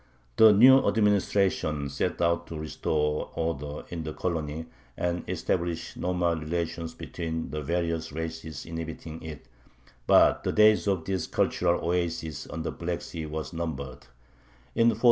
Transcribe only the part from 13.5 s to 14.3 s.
numbered.